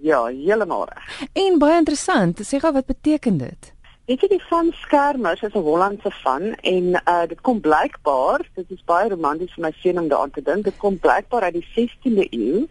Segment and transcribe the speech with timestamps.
[0.00, 1.28] Ja, heeltemal reg.
[1.32, 3.72] En baie interessant, sê gou wat beteken dit?
[4.10, 8.70] Weet jy die van skermers is 'n Hollandse van en uh dit kom blykbaar, dit
[8.70, 11.68] is baie romanties vir my seun om daaraan te dink, dit kom blykbaar uit die
[11.76, 12.66] 16de eeu.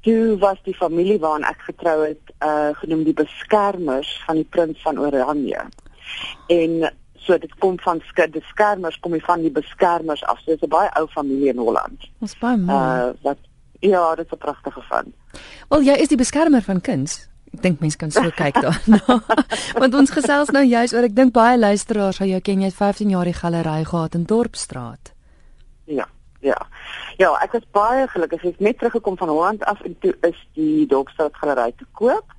[0.00, 4.82] Toe was die familie waarna ek getrou het, uh genoem die beskermers van die prins
[4.82, 5.62] van Oranje.
[6.48, 8.02] En so dit kom van
[8.32, 10.38] die skermers kom van die beskermers af.
[10.38, 12.10] So dit is 'n baie ou familie in Holland.
[12.20, 12.76] Ons baie mooi.
[12.76, 13.38] Uh wat
[13.80, 15.12] ja, dit is 'n pragtige van.
[15.68, 17.28] Wel jy is die beskermer van kuns.
[17.52, 19.22] Ek dink mense kan so kyk daarna.
[19.82, 22.78] Want ons gesels nou juist oor ek dink baie luisteraars sal jou ken jy het
[22.78, 25.12] 15 jaar die galery gehad in Dorpsstraat.
[25.84, 26.06] Ja.
[26.40, 26.56] Ja.
[27.16, 28.44] Ja, ek was baie gelukkig.
[28.44, 32.32] Ek het net teruggekom van Holland af en toe is die Dorpsstraat galery te koop.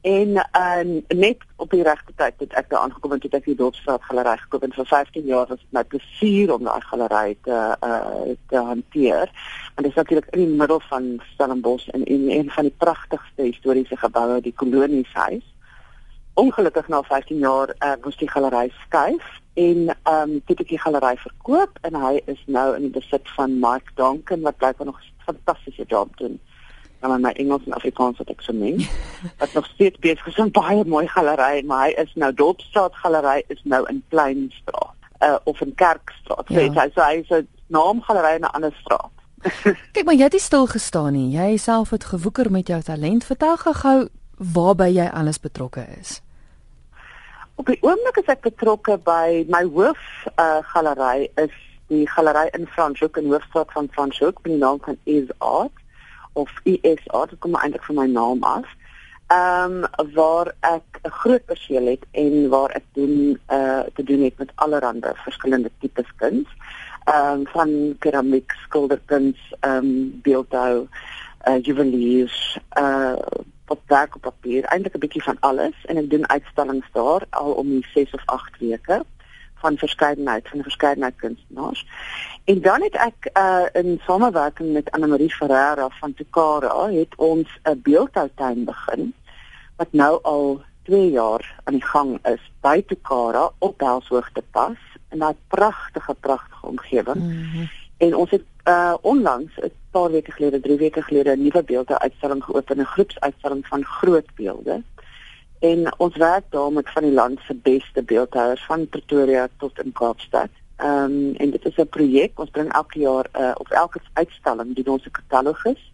[0.00, 3.56] En uh, net op die regte tyd het ek daar aangekom en toe ek die
[3.58, 7.58] Dorpsstraat galery gekoop en vir 15 jaar was dit my plesier om daai galery te
[7.84, 9.32] uh, te hanteer.
[9.78, 13.42] En dit is natuurlik in die middel van Stellenbosch en in een van die pragtigste
[13.42, 15.54] historiese geboue, die Kolonieshuis.
[16.34, 20.78] Ongelukkig na 15 jaar uh, moes die galery skuif en ehm um, dit het die
[20.78, 24.98] galery verkoop en hy is nou in die besit van Mike Donkin wat blykbaar nog
[24.98, 26.40] 'n fantastiese job doen
[27.00, 28.82] dan in my Engels en Afrikaans wat ek so meng.
[29.40, 33.44] Wat nog steeds besig is 'n baie mooi galery, maar hy is nou Dorpsstraat galery
[33.46, 36.48] is nou in Kleinstraat uh, of in Kerkstraat.
[36.48, 36.66] Ja.
[36.66, 39.17] So hy so hy is 'n naamgalery in 'n ander straat.
[39.94, 41.28] Kyk maar jy het nie stil gestaan nie.
[41.34, 43.24] Jy self het gewoeker met jou talent.
[43.24, 43.98] Vertel gou
[44.38, 46.20] waarby jy alles betrokke is.
[47.58, 49.98] Op die oomblik is ek betrokke by my hoof
[50.38, 51.54] uh, galery is
[51.90, 55.74] die galery in Franschhoek in Hoofstraat van Franschhoek met die naam van Is Art
[56.38, 58.68] of ISA, dit kom eintlik van my naam af.
[59.34, 64.22] Ehm um, waar ek 'n groot perseel het en waar ek doen uh, te doen
[64.22, 66.46] het met allerlei verskillende tipes kuns.
[66.46, 70.88] Ehm um, van keramiek, skilderkuns, ehm um, beeldhou,
[71.38, 73.16] eh uh, juweliers, eh uh,
[73.68, 77.52] wat werk op papier, eintlik 'n bietjie van alles en ek doen uitstallings daar al
[77.52, 79.04] om die 6 of 8 weke
[79.54, 81.86] van verskeidenheid van verskeidenheid kunstenaars.
[82.44, 87.48] En dan het ek uh in samewerking met Anna Marie Ferreira van Tukara het ons
[87.62, 89.14] 'n beeldhoutuin begin
[89.76, 94.78] wat nou al 2 jaar aan die gang is by Tukara op Belshoogte pas
[95.10, 97.16] in 'n pragtige pragtige omgewing.
[97.16, 97.68] Mm -hmm.
[97.96, 102.44] En ons het uh onlangs 'n paar weke gelede, 3 weke gelede 'n nuwe beeldhouuitstalling
[102.44, 104.82] geopen, 'n groepsuitstalling van groot beelde
[105.58, 109.92] En ons werk daar met van die land se beste beeldhouers van Pretoria tot in
[109.92, 110.48] Kaapstad.
[110.76, 112.38] Ehm um, en dit is 'n projek.
[112.38, 115.92] Ons bring elke jaar uh, of elke uitstalling doen ons 'n katalogus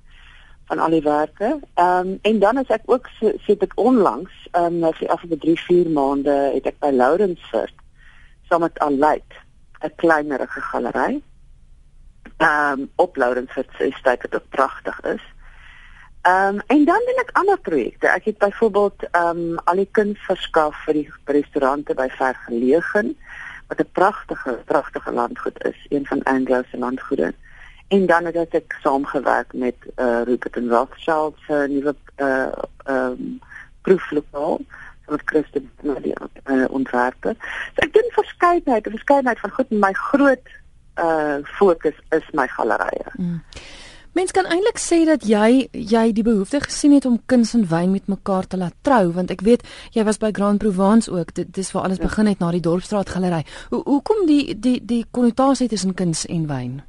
[0.64, 1.58] van al die werke.
[1.75, 3.08] Ehm um, en dan as ek ook
[3.46, 7.75] sit ek onlangs ehm um, vir afgelope 3, 4 maande het ek by Lourensfort
[8.54, 9.32] saam met Alyt
[9.82, 11.22] 'n kleinerige galery.
[12.37, 15.22] Ehm um, op Lourensfort se stad wat pragtig is.
[16.22, 18.09] Ehm um, en dan doen ek ander projekte.
[18.09, 23.16] Ek het byvoorbeeld ehm um, al die kuns verskaf vir die restaurante by Vergelegen
[23.69, 27.34] wat 'n pragtige pragtige landgoed is, een van Anglo se landgoede.
[27.88, 32.53] En dan het ek saamgewerk met eh uh, Rupert and Rothschild se nuwe eh uh,
[32.84, 33.41] ehm um,
[33.82, 34.60] proeflokaal
[35.06, 35.70] wat Christen
[36.03, 36.14] die
[36.44, 37.34] uh, ontwerpe.
[37.75, 40.47] So ek verskeidenheid, 'n verskeidenheid van goed, my groot
[40.98, 43.06] uh, fokus is my gallerye.
[43.19, 43.41] Mm.
[44.14, 47.91] Mens kan eintlik sê dat jy jy die behoefte gesien het om kuns en wyn
[47.91, 49.64] met mekaar te laat trou want ek weet
[49.97, 52.06] jy was by Grand Provence ook dit dis waar alles ja.
[52.06, 53.42] begin het na die Dorpsstraat galery.
[53.75, 56.82] Hoe hoekom die die die konnotasie tussen kuns en wyn?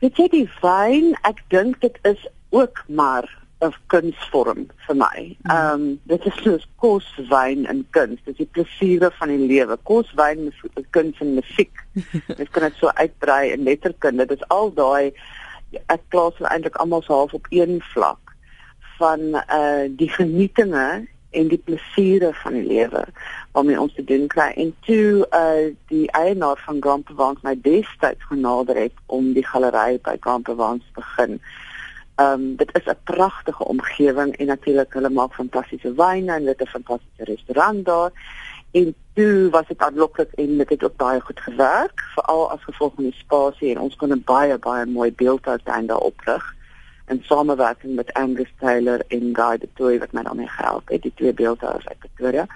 [0.00, 3.28] Weet jy die wyn, ek dink dit is ook maar
[3.66, 5.36] 'n kunsvorm vir my.
[5.42, 5.50] Hmm.
[5.50, 8.20] Ehm um, dit is soos kos, wyn en kuns.
[8.24, 9.78] Dit is die plesiere van die lewe.
[9.82, 10.52] Kos, wyn,
[10.90, 11.72] kuns en musiek.
[12.40, 14.26] Dit kan dit so uitbrei in letterkunde.
[14.26, 15.12] Dit is al daai
[15.86, 18.34] ek plaas hulle eintlik almal so half op een vlak
[18.98, 23.04] van uh die genietinge en die plesiere van die lewe
[23.52, 28.30] waarmee ons te doen kry en toe uh die eienaar van Grand Provence my destyds
[28.30, 31.40] genader het om die galery by Grand Provence te begin.
[32.16, 36.66] Um dit is 'n pragtige omgewing en natuurlik hulle maak fantastiese wyne en dit is
[36.66, 38.10] 'n fantastiese restaurant daar
[38.72, 42.92] en toe was dit aanloklik en dit het ook baie goed gewerk veral as gevolg
[42.94, 46.54] van die spasie en ons kon 'n baie baie mooi beeldhoutuin daar oprig
[47.06, 51.12] in samewerking met Angus Taylor en Guy de Toey wat my daarmee gehelp het die
[51.14, 52.46] twee beeldhouers uit Pretoria.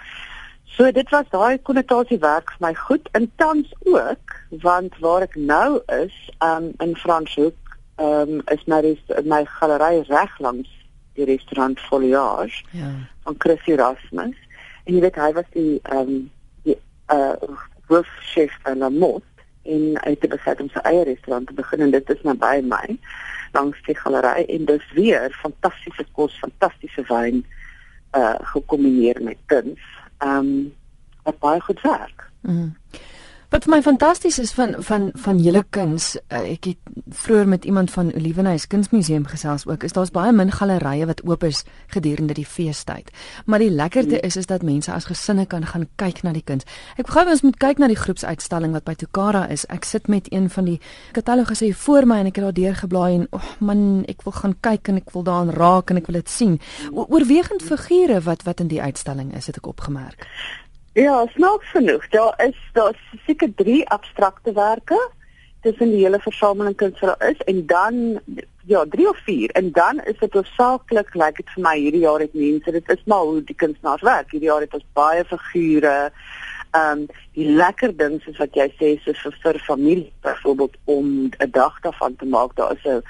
[0.64, 5.34] So dit was daai konnotasie werk vir my goed en tans ook want waar ek
[5.34, 7.67] nou is um, in Franshoek
[7.98, 8.82] um, is my
[9.24, 10.68] my galery reg langs
[11.14, 12.90] die restaurant Foliage ja.
[13.24, 14.36] van Chris Erasmus
[14.84, 16.30] en jy weet hy was die ehm um,
[16.66, 16.78] die
[17.14, 17.56] uh
[17.88, 19.24] hoofchef van Lamot
[19.68, 22.98] en hy het besluit om sy eie restaurant te begin en dit is naby my
[23.56, 27.42] langs die galery en dis weer fantastiese kos, fantastiese wyn
[28.16, 29.80] uh gekombineer met kuns.
[30.18, 30.52] Ehm um,
[31.28, 32.30] wat baie goed werk.
[32.40, 32.76] Mm.
[33.48, 37.64] Wat vir my fantasties is van van van julle kuns, uh, ek het vroeër met
[37.64, 41.62] iemand van Olivenhuis Kunsmuseum gesels ook, is daar's baie min gallerye wat oop is
[41.94, 43.08] gedurende die feestyd.
[43.46, 46.68] Maar die lekkerte is is dat mense as gesinne kan gaan kyk na die kuns.
[47.00, 49.64] Ek gou ons moet kyk na die groepsuitstalling wat by Tukara is.
[49.72, 50.78] Ek sit met een van die
[51.16, 54.36] katalogus hier voor my en ek het daar deur geblaai en oh man, ek wil
[54.42, 56.60] gaan kyk en ek wil daaraan raak en ek wil dit sien.
[56.92, 60.28] O oorwegend figure wat wat in die uitstalling is, het ek opgemerk.
[60.98, 62.08] Ja, snaaks genoeg.
[62.08, 62.94] Daar is daar
[63.26, 65.10] seker 3 abstrakte werke
[65.60, 68.20] tussen die hele versameling kuns wat daar is en dan
[68.66, 72.02] ja, 3 of 4 en dan is dit hoofsaaklik lyk like dit vir my hierdie
[72.02, 74.34] jaar het mense dit is maar hoe die kunstenaars werk.
[74.34, 75.94] Hierdie jaar het ons baie figure.
[76.74, 77.06] Ehm um,
[77.38, 81.80] die lekker ding is wat jy sê so vir vir familie byvoorbeeld om 'n dag
[81.86, 82.56] daarvan te maak.
[82.56, 83.02] Daar is 'n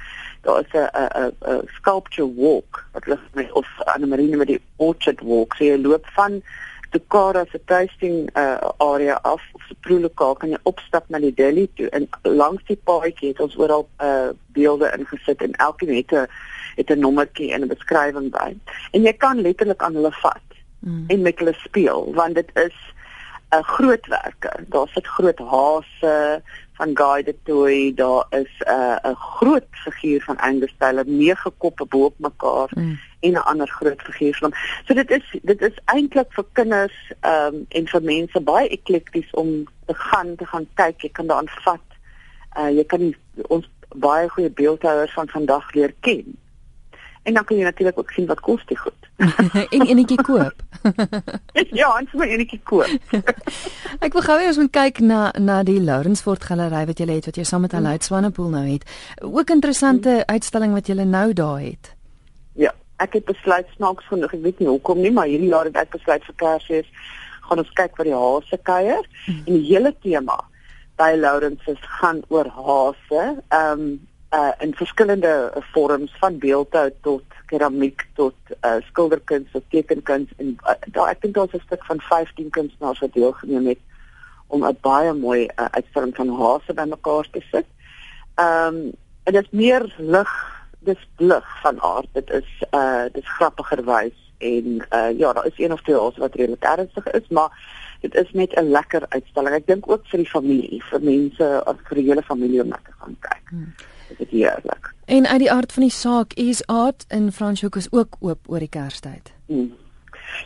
[0.44, 5.20] daar is 'n 'n 'n sculpture walk wat met of Anne Marie met die orchard
[5.20, 5.54] walk.
[5.54, 6.42] So jy loop van
[6.90, 11.34] te Kara se tasting uh, area af of se proelokaal kan jy opstap na die
[11.34, 16.12] deli toe en langs die paadjie het ons oral uh, beelde ingesit en elkeen het
[16.12, 16.26] 'n
[16.76, 18.56] het 'n nommertjie en 'n beskrywing by.
[18.92, 20.48] En jy kan letterlik aan hulle vat
[20.80, 21.04] mm.
[21.08, 22.76] en met hulle speel want dit is
[23.50, 24.52] 'n uh, grootwerke.
[24.68, 26.42] Daar sit groot hase
[26.78, 31.50] van Guy de Toy, daar is 'n uh, 'n groot figuur van Angus Taylor, nege
[31.58, 32.70] koppe bo mekaar.
[32.74, 34.52] Mm en 'n ander groot figuur van.
[34.86, 39.30] So dit is dit is eintlik vir kinders ehm um, en vir mense baie eklekties
[39.30, 41.00] om te gaan te gaan kyk.
[41.00, 41.88] Jy kan daaraan vat.
[42.58, 43.14] Uh jy kan
[43.48, 46.36] ons baie goeie beeldhouers van vandag leer ken.
[47.22, 49.02] En dan kan jy natuurlik ook sien wat kos dit goed.
[49.74, 50.62] en enetjie koop.
[51.80, 52.88] ja, ons moet enetjie koop.
[54.04, 57.36] Ek wil gou eers moet kyk na na die Lourensfort galery wat jy het wat
[57.40, 58.88] jy saam met Aloud Swanepoel nou het.
[59.22, 60.26] Ook interessante hmm.
[60.26, 61.94] uitstalling wat jy nou daar het
[62.98, 65.94] ek het besluit snaaks genoeg, ek weet nie hoekom nie, maar hierdie jaar het ek
[65.94, 66.92] besluit vir Kersfees
[67.48, 69.42] gaan ons kyk wat die hase kuier hmm.
[69.46, 70.36] en die hele tema
[70.98, 73.90] by Lawrence is gaan oor hase, ehm um,
[74.30, 78.34] uh in verskillende vorms van beeldhou tot keramiek tot
[78.64, 82.98] uh skilderkuns of tekenkuns en uh, daar ek dink daar's 'n stuk van 15 kunstenaars
[82.98, 83.80] wat deelgeneem het
[84.46, 87.66] om 'n baie mooi uh, uitstalling van hase bymekaar te sit.
[88.34, 88.92] Ehm um,
[89.24, 90.30] en dit is meer lig
[90.78, 92.08] dis lig van aard.
[92.12, 96.16] Dit is uh dis grappiger wys en uh ja, daar is een of twee hols
[96.16, 97.50] wat redelik ernstig is, maar
[98.00, 99.54] dit is net 'n lekker uitstalling.
[99.54, 102.92] Ek dink ook vir die familie, vir mense vir die hele familie om na te
[102.98, 103.48] gaan kyk.
[103.50, 103.72] Hmm.
[104.08, 104.94] Dit is heerlik.
[105.04, 108.58] En uit die aard van die saak is art in Franshoek is ook oop oor
[108.58, 109.32] die Kerstyd.
[109.46, 109.74] Hmm.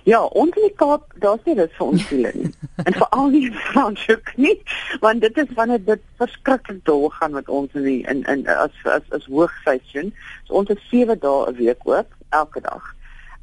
[0.02, 2.50] Ja, ons in die Kaap, daar's nie dit vir ons siele nie.
[2.86, 4.54] en veral nie in Franshoek nie,
[5.00, 8.74] want dit is wanneer dit verskriklik dol gaan met ons in die, in in as
[8.84, 10.12] as as hoogseisoen.
[10.46, 12.94] So ons het 7 dae 'n week oop, elke dag.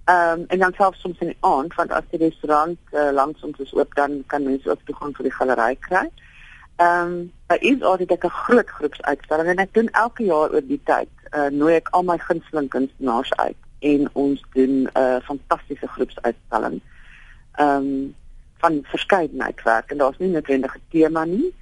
[0.05, 3.43] Ehm um, en dan selfs soms in die aand, want as die restaurant uh, langs
[3.43, 6.07] ons is oop, dan kan mense ook toegang vir die galery kry.
[6.07, 6.28] Ehm
[6.81, 11.09] um, daar is altyd 'n groot groepsuitstalling en ek doen elke jaar oor die tyd,
[11.31, 16.81] uh, nooi ek al my gunsteling kunstenaars uit en ons doen 'n uh, fantastiese groepsuitstalling.
[17.51, 18.15] Ehm um,
[18.59, 21.53] van verskeidenheid werk en daar's nie noodwendig 'n tema nie.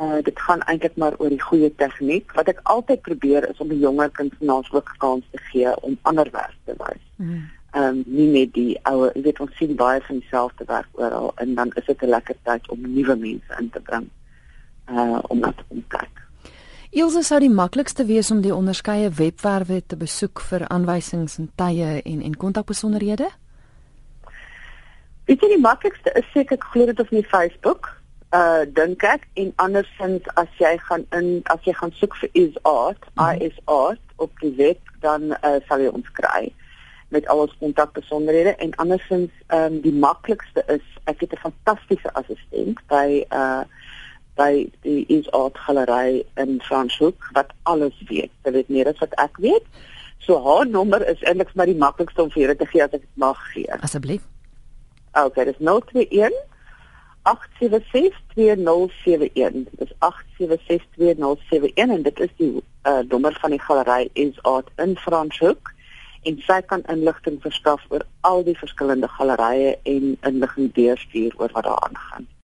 [0.00, 2.32] Uh dit gaan eintlik maar oor die goeie tegniek.
[2.32, 6.28] Wat ek altyd probeer is om die jonger kunstenaars ook kans te gee om ander
[6.32, 7.02] werk te wys.
[7.16, 7.50] Hmm.
[7.70, 11.32] Ehm um, nie net die ou, jy weet ons sien baie van dieselfde werk oral
[11.36, 14.10] en dan is dit 'n lekker tyd om nuwe mense in te bring.
[14.90, 16.22] Uh om om te kyk.
[16.96, 22.00] Ilse sou die maklikste wees om die onderskeie webwerwe te besoek vir aanwysings en tye
[22.04, 23.28] en en kontakbesonderhede.
[25.26, 27.90] Ek dink die maklikste is seker glo dit op my Facebook.
[28.34, 32.56] Uh dink ek en andersins as jy gaan in as jy gaan soek vir is
[32.62, 36.48] art, mm is art op die web dan uh, sal jy ons kry
[37.14, 42.10] met al ons kontakbesonderhede en andersins ehm um, die maklikste is ek het 'n fantastiese
[42.12, 43.62] assistent by uh
[44.36, 48.30] by die Is Art Galery in Franshoek wat alles weet.
[48.44, 49.66] Sy weet meer as wat ek weet.
[50.24, 53.04] So haar nommer is eintlik maar die maklikste om vir julle te gee as ek
[53.04, 53.72] dit mag gee.
[53.80, 54.22] Asseblief.
[55.16, 56.34] Okay, dis 021
[57.26, 59.66] 8762071.
[59.80, 65.74] Dis 8762071 en dit is die uh, nommer van die galery Is Art in Franshoek
[66.26, 71.66] en sy kan inligting verskaf oor al die verskillende gallerye en inligting deurstuur oor wat
[71.66, 72.26] daar aangaan.